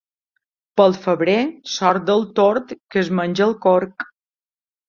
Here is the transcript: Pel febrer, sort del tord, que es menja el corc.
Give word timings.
Pel 0.79 0.95
febrer, 1.03 1.35
sort 1.73 2.07
del 2.09 2.25
tord, 2.41 2.73
que 2.95 3.03
es 3.05 3.15
menja 3.21 3.47
el 3.51 3.55
corc. 3.67 4.09